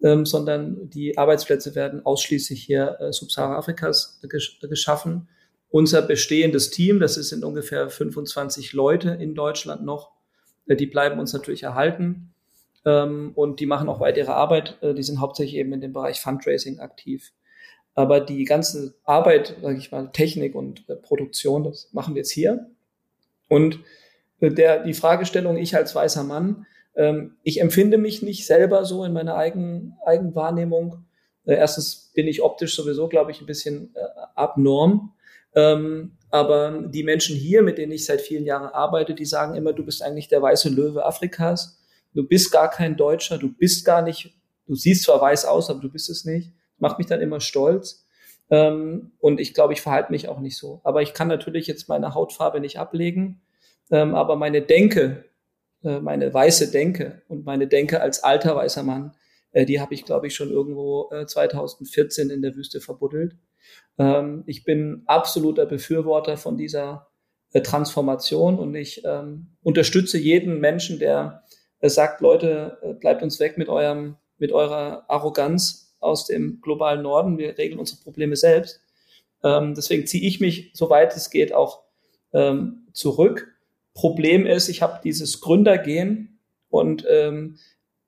[0.03, 5.29] ähm, sondern die Arbeitsplätze werden ausschließlich hier äh, Subsahara-Afrikas gesch geschaffen.
[5.68, 10.12] Unser bestehendes Team, das sind ungefähr 25 Leute in Deutschland noch,
[10.66, 12.33] äh, die bleiben uns natürlich erhalten
[12.85, 14.79] ähm, und die machen auch weitere Arbeit.
[14.81, 17.33] Äh, die sind hauptsächlich eben in dem Bereich Fundraising aktiv.
[17.94, 22.31] Aber die ganze Arbeit, sage ich mal, Technik und äh, Produktion, das machen wir jetzt
[22.31, 22.70] hier.
[23.48, 23.81] Und
[24.40, 29.05] äh, der, die Fragestellung, ich als weißer Mann, ähm, ich empfinde mich nicht selber so
[29.05, 31.05] in meiner eigenen Eigenwahrnehmung.
[31.44, 34.00] Äh, erstens bin ich optisch sowieso, glaube ich, ein bisschen äh,
[34.35, 35.12] abnorm.
[35.55, 39.72] Ähm, aber die Menschen hier, mit denen ich seit vielen Jahren arbeite, die sagen immer,
[39.72, 41.81] du bist eigentlich der weiße Löwe Afrikas.
[42.14, 44.33] Du bist gar kein Deutscher, du bist gar nicht,
[44.66, 48.06] du siehst zwar weiß aus, aber du bist es nicht macht mich dann immer stolz.
[48.50, 50.80] Ähm, und ich glaube, ich verhalte mich auch nicht so.
[50.84, 53.40] Aber ich kann natürlich jetzt meine Hautfarbe nicht ablegen.
[53.90, 55.24] Ähm, aber meine Denke,
[55.84, 59.12] äh, meine weiße Denke und meine Denke als alter weißer Mann,
[59.52, 63.36] äh, die habe ich, glaube ich, schon irgendwo äh, 2014 in der Wüste verbuddelt.
[63.98, 67.08] Ähm, ich bin absoluter Befürworter von dieser
[67.52, 71.44] äh, Transformation und ich ähm, unterstütze jeden Menschen, der
[71.80, 77.02] äh, sagt, Leute, äh, bleibt uns weg mit eurem, mit eurer Arroganz aus dem globalen
[77.02, 77.38] Norden.
[77.38, 78.80] Wir regeln unsere Probleme selbst.
[79.44, 81.82] Ähm, deswegen ziehe ich mich, soweit es geht, auch
[82.32, 83.54] ähm, zurück.
[83.94, 87.58] Problem ist, ich habe dieses Gründergehen und ähm,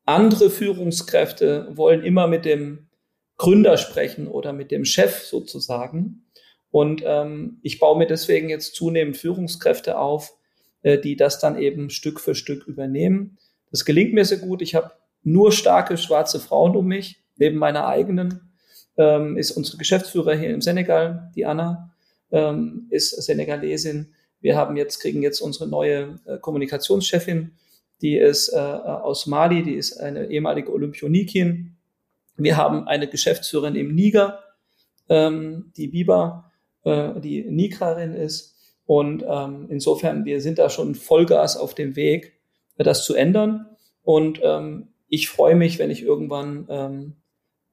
[0.04, 2.88] andere Führungskräfte wollen immer mit dem
[3.36, 6.26] Gründer sprechen oder mit dem Chef sozusagen.
[6.70, 10.34] Und ähm, ich baue mir deswegen jetzt zunehmend Führungskräfte auf,
[10.82, 13.38] äh, die das dann eben Stück für Stück übernehmen.
[13.70, 14.62] Das gelingt mir sehr gut.
[14.62, 18.52] Ich habe nur starke schwarze Frauen um mich neben meiner eigenen
[18.96, 21.90] ähm, ist unsere Geschäftsführer hier im Senegal, die Anna,
[22.30, 24.14] ähm, ist Senegalesin.
[24.40, 27.50] Wir haben jetzt, kriegen jetzt unsere neue äh, Kommunikationschefin,
[28.00, 31.76] die ist äh, aus Mali, die ist eine ehemalige Olympionikin.
[32.36, 34.38] Wir haben eine Geschäftsführerin im Niger,
[35.08, 36.52] ähm, die Biba,
[36.84, 38.54] äh, die Nigrarin ist.
[38.86, 42.34] Und ähm, insofern, wir sind da schon Vollgas auf dem Weg,
[42.76, 43.66] das zu ändern.
[44.02, 47.16] Und ähm, ich freue mich, wenn ich irgendwann ähm,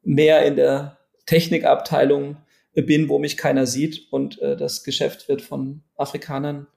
[0.10, 2.38] mehr in der Technikabteilung
[2.74, 6.68] bin, wo mich keiner sieht und äh, das Geschäft wird von Afrikanern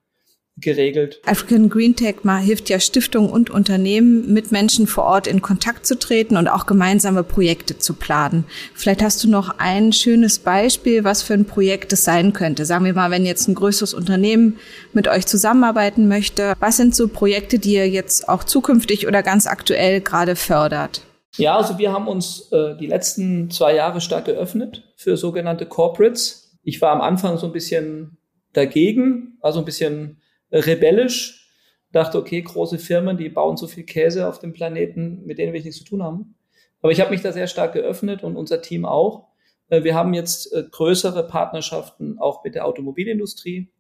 [0.59, 1.21] geregelt.
[1.25, 5.87] African Green Tech mal hilft ja Stiftungen und Unternehmen, mit Menschen vor Ort in Kontakt
[5.87, 8.45] zu treten und auch gemeinsame Projekte zu planen.
[8.75, 12.66] Vielleicht hast du noch ein schönes Beispiel, was für ein Projekt es sein könnte.
[12.66, 14.59] Sagen wir mal, wenn jetzt ein größeres Unternehmen
[14.92, 19.47] mit euch zusammenarbeiten möchte, was sind so Projekte, die ihr jetzt auch zukünftig oder ganz
[19.47, 21.03] aktuell gerade fördert?
[21.37, 26.59] Ja, also wir haben uns äh, die letzten zwei Jahre stark geöffnet für sogenannte Corporates.
[26.62, 28.18] Ich war am Anfang so ein bisschen
[28.53, 31.51] dagegen, also ein bisschen rebellisch,
[31.90, 35.64] dachte, okay, große Firmen, die bauen so viel Käse auf dem Planeten, mit denen ich
[35.64, 36.35] nichts zu tun haben.
[36.81, 39.29] Aber ich habe mich da sehr stark geöffnet und unser Team auch.
[39.68, 43.71] Äh, wir haben jetzt äh, größere Partnerschaften auch mit der Automobilindustrie.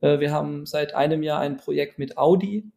[0.00, 2.70] Äh, wir haben seit einem Jahr ein Projekt mit Audi,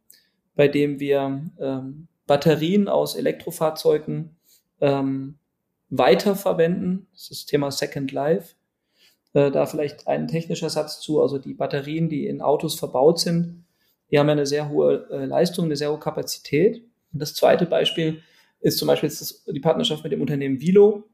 [0.55, 4.37] bei dem wir ähm, Batterien aus Elektrofahrzeugen
[4.81, 5.39] ähm,
[5.89, 7.07] weiterverwenden.
[7.11, 8.53] Das ist das Thema Second Life.
[9.33, 11.23] Äh, da vielleicht ein technischer Satz zu.
[11.23, 13.65] Also die Batterien, die in Autos verbaut sind,
[14.11, 16.83] die haben ja eine sehr hohe äh, Leistung, eine sehr hohe Kapazität.
[17.11, 18.21] Und das zweite Beispiel
[18.59, 21.05] ist zum Beispiel das, die Partnerschaft mit dem Unternehmen Vilo.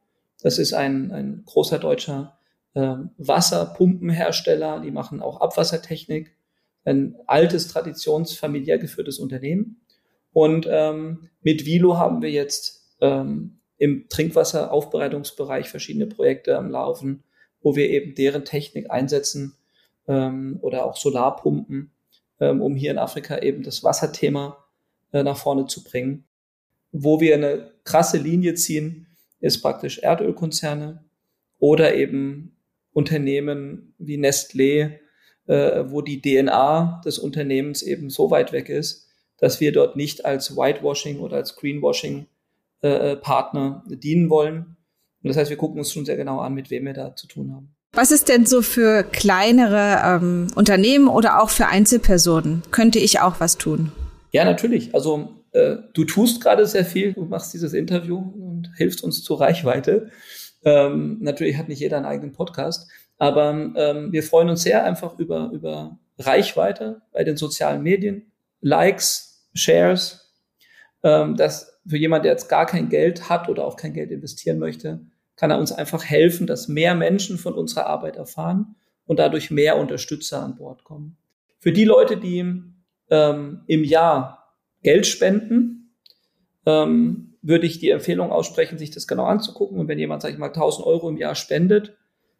[0.41, 2.37] Das ist ein, ein großer deutscher
[2.73, 4.81] äh, Wasserpumpenhersteller.
[4.81, 6.35] Die machen auch Abwassertechnik.
[6.83, 9.79] Ein altes, traditionsfamiliär geführtes Unternehmen.
[10.35, 17.23] Und ähm, mit Vilo haben wir jetzt ähm, im Trinkwasseraufbereitungsbereich verschiedene Projekte am Laufen
[17.65, 19.55] wo wir eben deren Technik einsetzen
[20.07, 21.91] ähm, oder auch Solarpumpen,
[22.39, 24.63] ähm, um hier in Afrika eben das Wasserthema
[25.11, 26.25] äh, nach vorne zu bringen.
[26.91, 29.07] Wo wir eine krasse Linie ziehen,
[29.39, 31.03] ist praktisch Erdölkonzerne
[31.57, 32.55] oder eben
[32.93, 34.99] Unternehmen wie Nestlé,
[35.47, 39.04] äh, wo die DNA des Unternehmens eben so weit weg ist,
[39.37, 42.27] dass wir dort nicht als Whitewashing oder als Greenwashing
[42.81, 44.75] äh, äh Partner dienen wollen,
[45.25, 47.25] und das heißt, wir gucken uns schon sehr genau an, mit wem wir da zu
[47.25, 47.75] tun haben.
[47.93, 52.61] Was ist denn so für kleinere ähm, Unternehmen oder auch für Einzelpersonen?
[52.69, 53.91] Könnte ich auch was tun?
[54.33, 54.93] Ja, natürlich.
[54.93, 57.13] Also äh, du tust gerade sehr viel.
[57.13, 60.11] Du machst dieses Interview und hilfst uns zur Reichweite.
[60.63, 65.17] Ähm, natürlich hat nicht jeder einen eigenen Podcast, aber ähm, wir freuen uns sehr einfach
[65.17, 69.24] über, über Reichweite bei den sozialen Medien, Likes,
[69.55, 70.33] Shares,
[71.03, 74.59] ähm, dass für jemand, der jetzt gar kein Geld hat oder auch kein Geld investieren
[74.59, 75.01] möchte,
[75.35, 79.77] kann er uns einfach helfen, dass mehr Menschen von unserer Arbeit erfahren und dadurch mehr
[79.77, 81.17] Unterstützer an Bord kommen.
[81.59, 82.39] Für die Leute, die
[83.09, 85.95] ähm, im Jahr Geld spenden,
[86.65, 89.79] ähm, würde ich die Empfehlung aussprechen, sich das genau anzugucken.
[89.79, 91.95] Und wenn jemand, sage ich mal, 1000 Euro im Jahr spendet,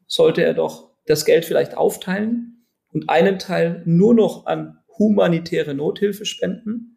[0.08, 6.26] sollte er doch das Geld vielleicht aufteilen und einen Teil nur noch an humanitäre Nothilfe
[6.26, 6.95] spenden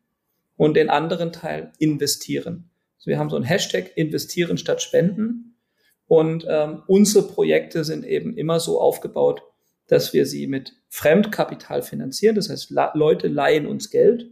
[0.58, 2.68] und den anderen Teil investieren.
[2.98, 5.56] Also wir haben so ein Hashtag investieren statt spenden.
[6.06, 9.42] Und ähm, unsere Projekte sind eben immer so aufgebaut,
[9.86, 12.34] dass wir sie mit Fremdkapital finanzieren.
[12.34, 14.30] Das heißt, Leute leihen uns Geld.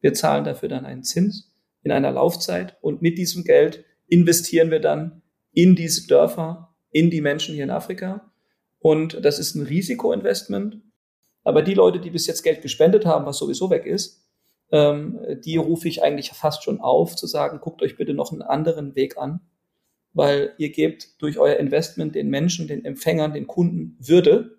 [0.00, 2.78] Wir zahlen dafür dann einen Zins in einer Laufzeit.
[2.80, 5.20] Und mit diesem Geld investieren wir dann
[5.52, 8.32] in diese Dörfer, in die Menschen hier in Afrika.
[8.78, 10.80] Und das ist ein Risikoinvestment.
[11.44, 14.19] Aber die Leute, die bis jetzt Geld gespendet haben, was sowieso weg ist,
[14.72, 18.42] ähm, die rufe ich eigentlich fast schon auf, zu sagen, guckt euch bitte noch einen
[18.42, 19.40] anderen Weg an
[20.12, 24.58] weil ihr gebt durch euer Investment den Menschen, den Empfängern, den Kunden Würde.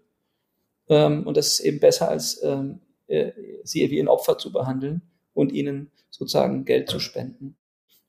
[0.90, 3.32] Ähm, und das ist eben besser, als ähm, äh,
[3.64, 5.02] sie wie ein Opfer zu behandeln
[5.34, 7.56] und ihnen sozusagen Geld zu spenden.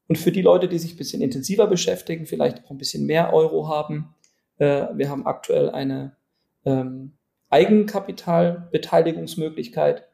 [0.08, 3.32] Und für die Leute, die sich ein bisschen intensiver beschäftigen, vielleicht auch ein bisschen mehr
[3.32, 4.14] Euro haben,
[4.58, 6.16] äh, wir haben aktuell eine
[6.64, 7.12] ähm,
[7.48, 10.06] Eigenkapitalbeteiligungsmöglichkeit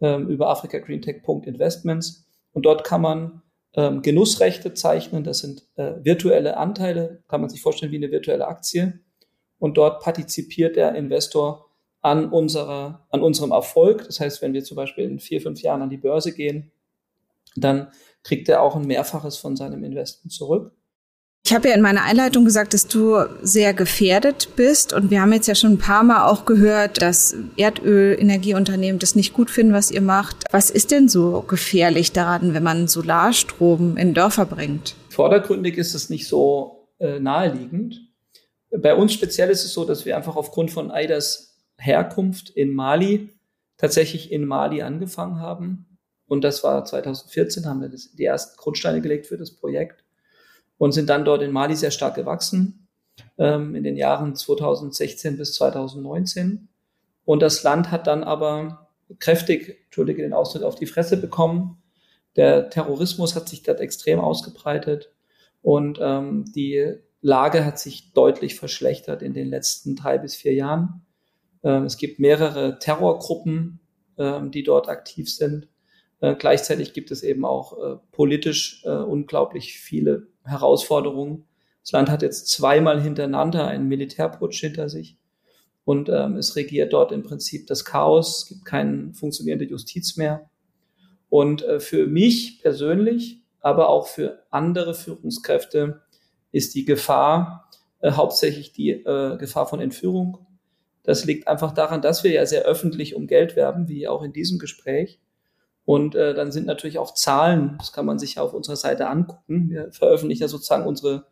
[0.00, 2.26] ähm, über africagreentech.investments.
[2.52, 3.42] Und dort kann man
[3.74, 5.24] ähm, Genussrechte zeichnen.
[5.24, 9.00] Das sind äh, virtuelle Anteile, kann man sich vorstellen wie eine virtuelle Aktie.
[9.58, 11.66] Und dort partizipiert der Investor
[12.02, 14.04] an unserer, an unserem Erfolg.
[14.06, 16.70] Das heißt, wenn wir zum Beispiel in vier, fünf Jahren an die Börse gehen,
[17.56, 17.88] dann
[18.22, 20.72] kriegt er auch ein Mehrfaches von seinem Investment zurück.
[21.46, 24.92] Ich habe ja in meiner Einleitung gesagt, dass du sehr gefährdet bist.
[24.92, 29.32] Und wir haben jetzt ja schon ein paar Mal auch gehört, dass Erdölenergieunternehmen das nicht
[29.32, 30.42] gut finden, was ihr macht.
[30.50, 34.96] Was ist denn so gefährlich daran, wenn man Solarstrom in Dörfer bringt?
[35.08, 38.00] Vordergründig ist es nicht so äh, naheliegend.
[38.76, 43.28] Bei uns speziell ist es so, dass wir einfach aufgrund von AIDAs Herkunft in Mali
[43.76, 45.86] tatsächlich in Mali angefangen haben
[46.26, 50.02] Und das war 2014, haben wir das, die ersten Grundsteine gelegt für das Projekt
[50.78, 52.88] und sind dann dort in Mali sehr stark gewachsen,
[53.38, 56.68] ähm, in den Jahren 2016 bis 2019.
[57.24, 61.82] Und das Land hat dann aber kräftig, entschuldige den Ausdruck, auf die Fresse bekommen.
[62.36, 65.12] Der Terrorismus hat sich dort extrem ausgebreitet
[65.62, 71.06] und ähm, die Lage hat sich deutlich verschlechtert in den letzten drei bis vier Jahren.
[71.64, 73.80] Ähm, es gibt mehrere Terrorgruppen,
[74.18, 75.68] ähm, die dort aktiv sind.
[76.20, 81.44] Äh, gleichzeitig gibt es eben auch äh, politisch äh, unglaublich viele Herausforderungen.
[81.82, 85.16] Das Land hat jetzt zweimal hintereinander einen Militärputsch hinter sich
[85.86, 88.42] und ähm, es regiert dort im Prinzip das Chaos.
[88.42, 90.50] Es gibt keine funktionierende Justiz mehr.
[91.28, 96.02] Und äh, für mich persönlich, aber auch für andere Führungskräfte
[96.50, 100.44] ist die Gefahr äh, hauptsächlich die äh, Gefahr von Entführung.
[101.04, 104.32] Das liegt einfach daran, dass wir ja sehr öffentlich um Geld werben, wie auch in
[104.32, 105.20] diesem Gespräch.
[105.86, 109.06] Und äh, dann sind natürlich auch Zahlen, das kann man sich ja auf unserer Seite
[109.06, 109.70] angucken.
[109.70, 111.24] Wir veröffentlichen ja sozusagen unsere,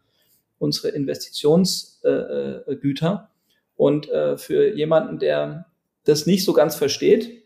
[0.58, 2.68] unsere Investitionsgüter.
[2.68, 3.28] Äh, Güter.
[3.76, 5.66] Und äh, für jemanden, der
[6.04, 7.44] das nicht so ganz versteht,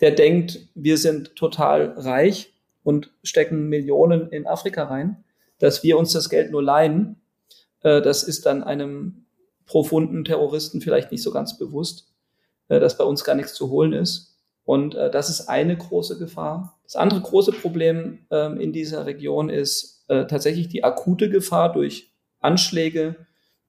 [0.00, 5.24] der denkt, wir sind total reich und stecken Millionen in Afrika rein,
[5.58, 7.20] dass wir uns das Geld nur leihen,
[7.82, 9.26] äh, das ist dann einem
[9.66, 12.08] profunden Terroristen vielleicht nicht so ganz bewusst,
[12.68, 14.37] äh, dass bei uns gar nichts zu holen ist.
[14.68, 16.78] Und äh, das ist eine große Gefahr.
[16.84, 22.12] Das andere große Problem ähm, in dieser Region ist äh, tatsächlich die akute Gefahr durch
[22.40, 23.16] Anschläge,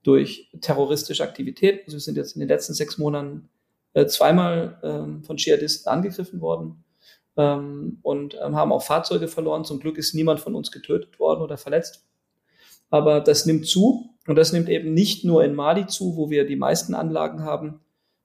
[0.04, 1.84] durch terroristische Aktivität.
[1.86, 3.48] Also wir sind jetzt in den letzten sechs Monaten
[3.94, 6.84] äh, zweimal ähm, von Dschihadisten angegriffen worden
[7.38, 9.64] ähm, und ähm, haben auch Fahrzeuge verloren.
[9.64, 12.06] Zum Glück ist niemand von uns getötet worden oder verletzt.
[12.90, 16.46] Aber das nimmt zu und das nimmt eben nicht nur in Mali zu, wo wir
[16.46, 17.80] die meisten Anlagen haben,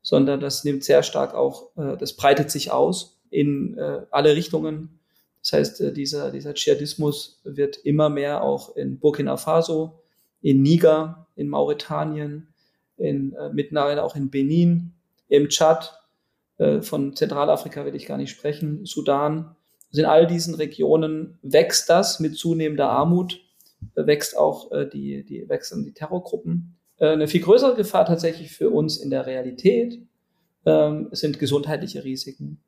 [0.05, 5.01] sondern das nimmt sehr stark auch, äh, das breitet sich aus in äh, alle Richtungen.
[5.43, 9.99] Das heißt, äh, dieser, dieser Dschihadismus wird immer mehr auch in Burkina Faso,
[10.43, 12.49] in Niger, in Mauretanien,
[12.99, 14.93] in, äh, mittlerweile auch in Benin,
[15.29, 15.99] im Tschad,
[16.59, 19.57] äh, von Zentralafrika will ich gar nicht sprechen, Sudan.
[19.91, 23.41] Also in all diesen Regionen wächst das mit zunehmender Armut,
[23.95, 26.77] wächst auch äh, die, die, wechseln die Terrorgruppen.
[27.05, 30.01] Äh, eine viel größere Gefahr tatsächlich für uns in der Realität
[30.65, 32.63] ähm, sind gesundheitliche Risiken.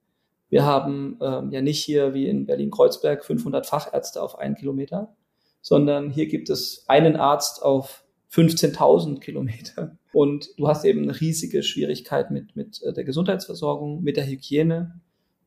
[0.50, 5.16] Wir haben ähm, ja nicht hier wie in Berlin-Kreuzberg 500 Fachärzte auf einen Kilometer,
[5.62, 9.96] sondern hier gibt es einen Arzt auf 15.000 Kilometer.
[10.12, 15.00] Und du hast eben eine riesige Schwierigkeit mit, mit äh, der Gesundheitsversorgung, mit der Hygiene.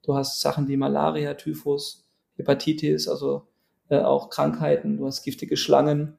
[0.03, 3.43] Du hast Sachen wie Malaria, Typhus, Hepatitis, also
[3.89, 4.97] äh, auch Krankheiten.
[4.97, 6.18] Du hast giftige Schlangen.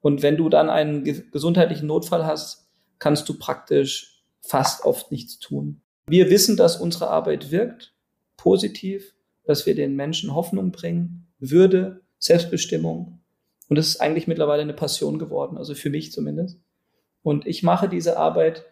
[0.00, 5.38] Und wenn du dann einen ge gesundheitlichen Notfall hast, kannst du praktisch fast oft nichts
[5.38, 5.82] tun.
[6.06, 7.94] Wir wissen, dass unsere Arbeit wirkt,
[8.36, 13.18] positiv, dass wir den Menschen Hoffnung bringen, Würde, Selbstbestimmung,
[13.68, 16.60] und das ist eigentlich mittlerweile eine Passion geworden, also für mich zumindest.
[17.22, 18.64] Und ich mache diese Arbeit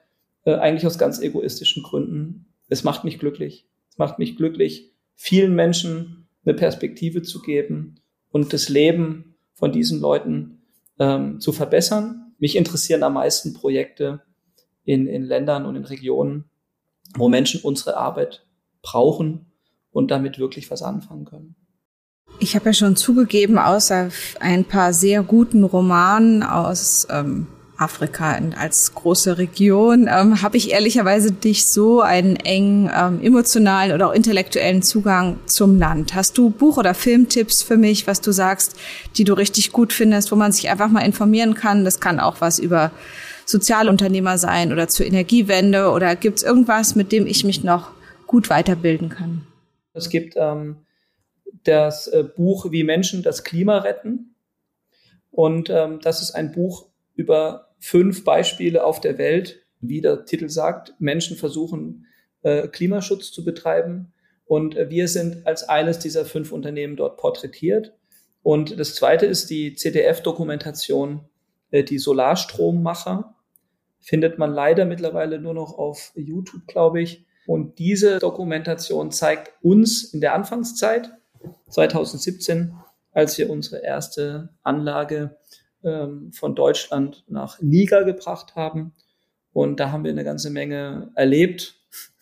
[0.44, 2.46] äh, eigentlich aus ganz egoistischen Gründen.
[2.68, 3.68] Es macht mich glücklich.
[3.90, 7.96] Es macht mich glücklich, vielen Menschen eine Perspektive zu geben
[8.30, 10.55] und das Leben von diesen Leuten
[10.98, 12.32] ähm, zu verbessern.
[12.38, 14.22] Mich interessieren am meisten Projekte
[14.84, 16.44] in, in Ländern und in Regionen,
[17.14, 18.46] wo Menschen unsere Arbeit
[18.82, 19.46] brauchen
[19.90, 21.56] und damit wirklich was anfangen können.
[22.38, 27.46] Ich habe ja schon zugegeben, außer ein paar sehr guten Romanen aus ähm,
[27.78, 34.08] Afrika als große Region, ähm, habe ich ehrlicherweise dich so einen engen ähm, emotionalen oder
[34.08, 36.14] auch intellektuellen Zugang zum Land.
[36.14, 38.76] Hast du Buch- oder Filmtipps für mich, was du sagst,
[39.16, 41.84] die du richtig gut findest, wo man sich einfach mal informieren kann?
[41.84, 42.92] Das kann auch was über
[43.44, 47.90] Sozialunternehmer sein oder zur Energiewende oder gibt es irgendwas, mit dem ich mich noch
[48.26, 49.46] gut weiterbilden kann?
[49.92, 50.76] Es gibt ähm,
[51.64, 54.34] das äh, Buch Wie Menschen das Klima retten.
[55.30, 60.48] Und ähm, das ist ein Buch über fünf Beispiele auf der Welt, wie der Titel
[60.48, 62.06] sagt, Menschen versuchen,
[62.42, 64.12] äh, Klimaschutz zu betreiben.
[64.46, 67.92] Und äh, wir sind als eines dieser fünf Unternehmen dort porträtiert.
[68.42, 71.20] Und das zweite ist die CDF-Dokumentation,
[71.70, 73.34] äh, die Solarstrommacher.
[74.00, 77.24] Findet man leider mittlerweile nur noch auf YouTube, glaube ich.
[77.46, 81.12] Und diese Dokumentation zeigt uns in der Anfangszeit,
[81.70, 82.74] 2017,
[83.12, 85.36] als wir unsere erste Anlage
[85.86, 88.92] ähm, von Deutschland nach Niger gebracht haben.
[89.52, 91.74] Und da haben wir eine ganze Menge erlebt.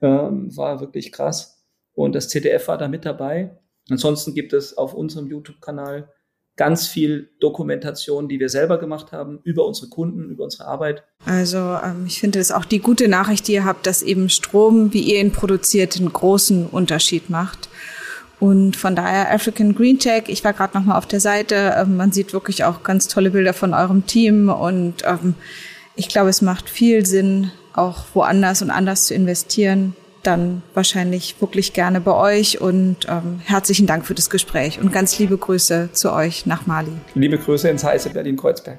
[0.00, 1.60] Ähm, war wirklich krass.
[1.92, 3.58] Und das ZDF war da mit dabei.
[3.90, 6.08] Ansonsten gibt es auf unserem YouTube-Kanal
[6.54, 11.02] ganz viel Dokumentation, die wir selber gemacht haben, über unsere Kunden, über unsere Arbeit.
[11.24, 14.92] Also ähm, ich finde es auch die gute Nachricht, die ihr habt, dass eben Strom,
[14.92, 17.68] wie ihr ihn produziert, einen großen Unterschied macht.
[18.40, 21.96] Und von daher African Green Tech, ich war gerade noch mal auf der Seite, ähm,
[21.96, 25.34] man sieht wirklich auch ganz tolle Bilder von eurem Team und ähm,
[25.96, 29.96] ich glaube, es macht viel Sinn, auch woanders und anders zu investieren.
[30.22, 35.18] Dann wahrscheinlich wirklich gerne bei euch und ähm, herzlichen Dank für das Gespräch und ganz
[35.18, 36.92] liebe Grüße zu euch nach Mali.
[37.14, 38.78] Liebe Grüße ins heiße Berlin-Kreuzberg.